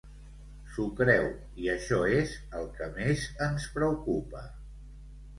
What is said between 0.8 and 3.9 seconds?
creu, i això és el que més ens